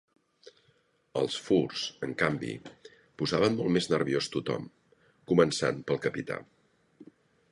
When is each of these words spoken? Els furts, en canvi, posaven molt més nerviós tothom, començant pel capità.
Els 1.19 1.35
furts, 1.47 1.83
en 2.07 2.15
canvi, 2.21 2.49
posaven 3.21 3.59
molt 3.59 3.71
més 3.77 3.89
nerviós 3.93 4.31
tothom, 4.37 4.67
començant 5.33 5.83
pel 5.91 6.01
capità. 6.07 6.39